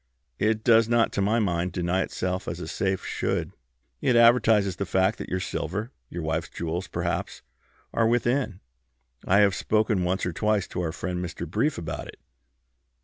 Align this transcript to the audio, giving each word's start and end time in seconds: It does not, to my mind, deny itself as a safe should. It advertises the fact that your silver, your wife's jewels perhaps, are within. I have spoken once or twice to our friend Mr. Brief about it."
It 0.39 0.63
does 0.63 0.89
not, 0.89 1.11
to 1.11 1.21
my 1.21 1.37
mind, 1.37 1.73
deny 1.73 2.01
itself 2.01 2.47
as 2.47 2.59
a 2.59 2.67
safe 2.67 3.05
should. 3.05 3.51
It 4.01 4.15
advertises 4.15 4.77
the 4.77 4.85
fact 4.87 5.19
that 5.19 5.29
your 5.29 5.39
silver, 5.39 5.91
your 6.09 6.23
wife's 6.23 6.49
jewels 6.49 6.87
perhaps, 6.87 7.43
are 7.93 8.07
within. 8.07 8.61
I 9.27 9.41
have 9.41 9.53
spoken 9.53 10.03
once 10.03 10.25
or 10.25 10.33
twice 10.33 10.67
to 10.69 10.81
our 10.81 10.91
friend 10.91 11.23
Mr. 11.23 11.47
Brief 11.47 11.77
about 11.77 12.07
it." 12.07 12.19